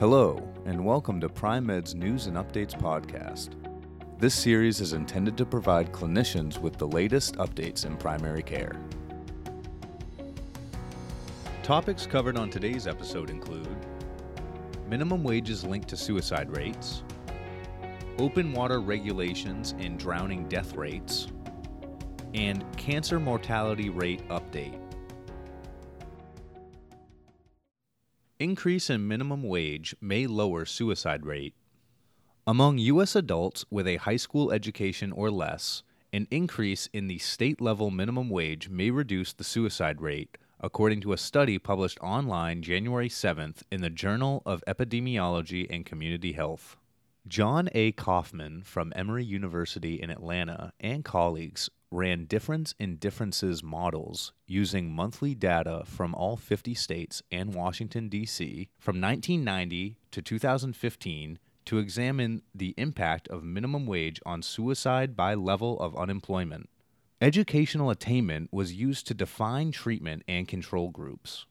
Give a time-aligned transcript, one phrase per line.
[0.00, 3.50] Hello, and welcome to Pri-Med's News and Updates podcast.
[4.18, 8.74] This series is intended to provide clinicians with the latest updates in primary care.
[11.62, 13.68] Topics covered on today's episode include
[14.88, 17.04] minimum wages linked to suicide rates,
[18.18, 21.28] open water regulations and drowning death rates,
[22.34, 24.83] and cancer mortality rate update.
[28.40, 31.54] Increase in minimum wage may lower suicide rate.
[32.48, 33.14] Among U.S.
[33.14, 38.28] adults with a high school education or less, an increase in the state level minimum
[38.28, 43.82] wage may reduce the suicide rate, according to a study published online January 7th in
[43.82, 46.76] the Journal of Epidemiology and Community Health.
[47.28, 47.92] John A.
[47.92, 55.34] Kaufman from Emory University in Atlanta and colleagues ran difference in differences models using monthly
[55.34, 58.68] data from all 50 states and Washington, D.C.
[58.78, 65.78] from 1990 to 2015 to examine the impact of minimum wage on suicide by level
[65.80, 66.68] of unemployment.
[67.20, 71.46] Educational attainment was used to define treatment and control groups.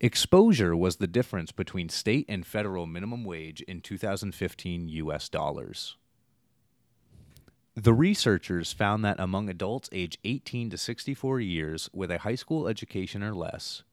[0.00, 5.96] Exposure was the difference between state and federal minimum wage in 2015 US dollars.
[7.82, 12.68] The researchers found that among adults aged 18 to 64 years with a high school
[12.68, 13.84] education or less,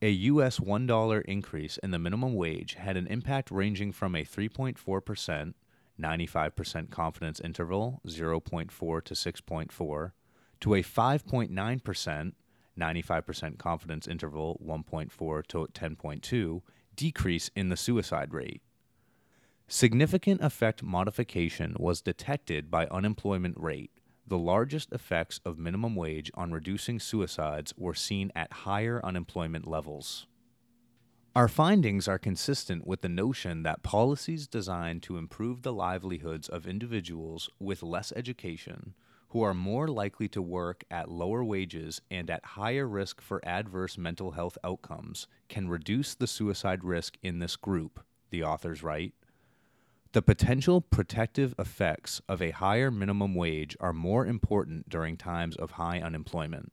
[0.00, 5.54] a US $1 increase in the minimum wage had an impact ranging from a 3.4%,
[6.00, 10.12] 95% confidence interval, 0.4 to 6.4,
[10.60, 12.32] to a 5.9%,
[12.78, 16.62] 95% confidence interval 1.4 to 10.2
[16.94, 18.62] decrease in the suicide rate.
[19.72, 23.92] Significant effect modification was detected by unemployment rate.
[24.26, 30.26] The largest effects of minimum wage on reducing suicides were seen at higher unemployment levels.
[31.36, 36.66] Our findings are consistent with the notion that policies designed to improve the livelihoods of
[36.66, 38.94] individuals with less education
[39.28, 43.96] who are more likely to work at lower wages and at higher risk for adverse
[43.96, 49.14] mental health outcomes can reduce the suicide risk in this group, the authors write.
[50.12, 55.72] The potential protective effects of a higher minimum wage are more important during times of
[55.72, 56.72] high unemployment.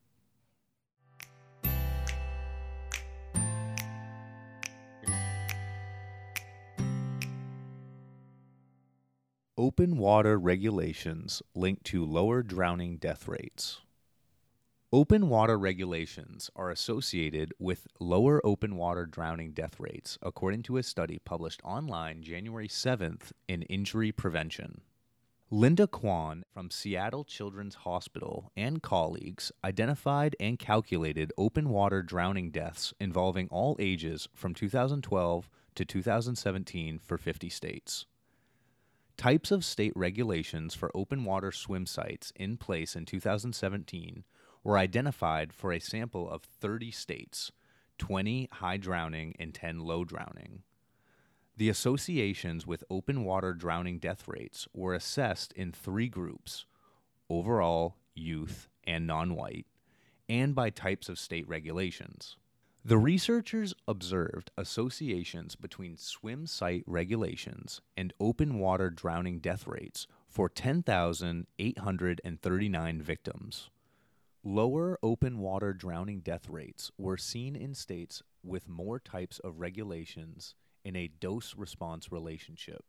[9.55, 13.81] Open water regulations linked to lower drowning death rates.
[14.93, 20.83] Open water regulations are associated with lower open water drowning death rates, according to a
[20.83, 24.79] study published online January 7th in Injury Prevention.
[25.51, 32.93] Linda Kwan from Seattle Children's Hospital and colleagues identified and calculated open water drowning deaths
[32.97, 38.05] involving all ages from 2012 to 2017 for 50 states.
[39.17, 44.23] Types of state regulations for open water swim sites in place in 2017
[44.67, 47.53] were identified for a sample of 30 states
[47.99, 50.63] 20 high drowning and 10 low drowning.
[51.55, 56.65] The associations with open water drowning death rates were assessed in three groups
[57.29, 59.67] overall, youth, and non white,
[60.27, 62.35] and by types of state regulations.
[62.83, 70.49] The researchers observed associations between swim site regulations and open water drowning death rates for
[70.49, 73.69] 10,839 victims.
[74.49, 80.55] Lower open water drowning death rates were seen in states with more types of regulations
[80.85, 82.85] in a dose response relationship.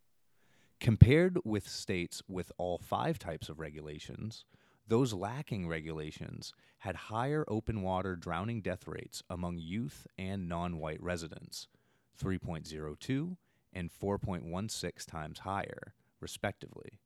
[0.78, 4.44] Compared with states with all five types of regulations,
[4.86, 11.02] those lacking regulations had higher open water drowning death rates among youth and non white
[11.02, 11.66] residents,
[12.22, 13.36] 3.02
[13.72, 17.00] and 4.16 times higher, respectively.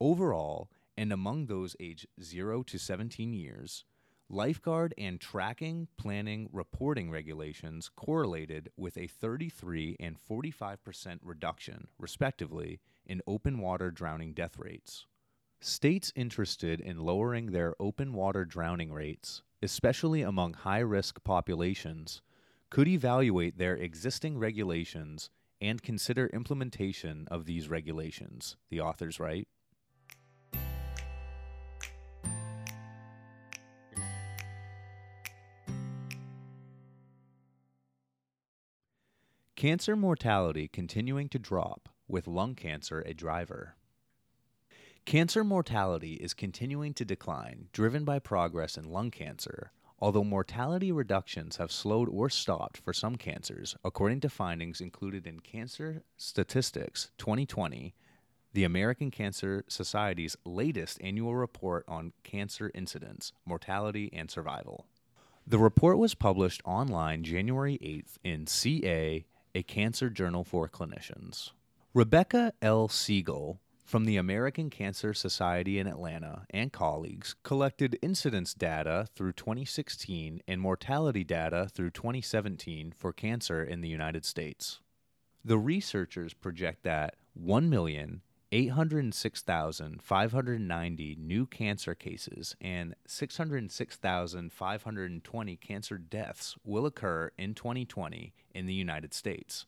[0.00, 0.68] Overall,
[1.00, 3.86] and among those aged 0 to 17 years,
[4.28, 13.22] lifeguard and tracking, planning, reporting regulations correlated with a 33 and 45% reduction, respectively, in
[13.26, 15.06] open water drowning death rates.
[15.58, 22.20] States interested in lowering their open water drowning rates, especially among high risk populations,
[22.68, 25.30] could evaluate their existing regulations
[25.62, 29.48] and consider implementation of these regulations, the authors write.
[39.60, 43.74] Cancer mortality continuing to drop, with lung cancer a driver.
[45.04, 51.56] Cancer mortality is continuing to decline, driven by progress in lung cancer, although mortality reductions
[51.56, 57.92] have slowed or stopped for some cancers, according to findings included in Cancer Statistics 2020,
[58.54, 64.86] the American Cancer Society's latest annual report on cancer incidence, mortality, and survival.
[65.46, 71.50] The report was published online January 8th in CA, a cancer journal for clinicians.
[71.92, 72.88] Rebecca L.
[72.88, 80.40] Siegel from the American Cancer Society in Atlanta and colleagues collected incidence data through 2016
[80.46, 84.80] and mortality data through 2017 for cancer in the United States.
[85.44, 87.16] The researchers project that
[88.52, 99.14] 1,806,590 new cancer cases and 606,520 cancer deaths will occur in 2020 in the United
[99.14, 99.66] States.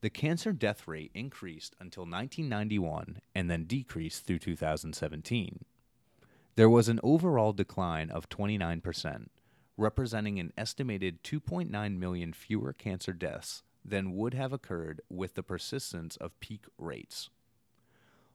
[0.00, 5.64] The cancer death rate increased until 1991 and then decreased through 2017.
[6.56, 9.28] There was an overall decline of 29%,
[9.76, 16.16] representing an estimated 2.9 million fewer cancer deaths than would have occurred with the persistence
[16.16, 17.30] of peak rates.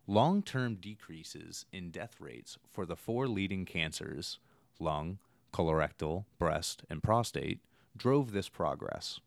[0.08, 4.40] Long term decreases in death rates for the four leading cancers
[4.80, 5.20] lung,
[5.54, 7.60] colorectal, breast, and prostate
[7.98, 9.20] drove this progress.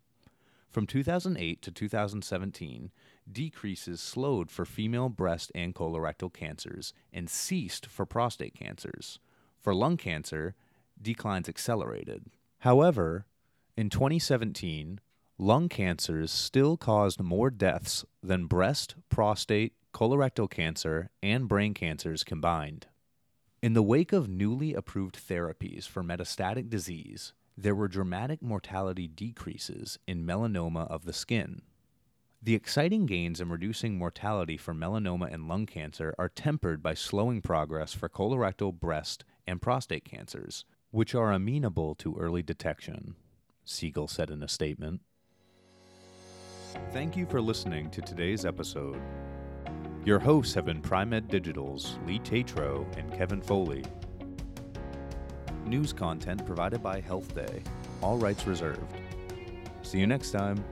[0.70, 2.90] From 2008 to 2017,
[3.30, 9.18] decreases slowed for female breast and colorectal cancers and ceased for prostate cancers.
[9.58, 10.54] For lung cancer,
[11.00, 12.26] declines accelerated.
[12.58, 13.26] However,
[13.76, 15.00] in 2017,
[15.38, 22.86] lung cancers still caused more deaths than breast, prostate, colorectal cancer, and brain cancers combined.
[23.62, 29.98] In the wake of newly approved therapies for metastatic disease, there were dramatic mortality decreases
[30.06, 31.62] in melanoma of the skin.
[32.40, 37.42] The exciting gains in reducing mortality for melanoma and lung cancer are tempered by slowing
[37.42, 43.16] progress for colorectal, breast, and prostate cancers, which are amenable to early detection,
[43.64, 45.00] Siegel said in a statement.
[46.92, 49.00] Thank you for listening to today's episode.
[50.08, 53.84] Your hosts have been Pri-Med Digital's Lee Tatro and Kevin Foley.
[55.66, 57.62] News content provided by Health Day.
[58.00, 58.90] All rights reserved.
[59.82, 60.64] See you next time.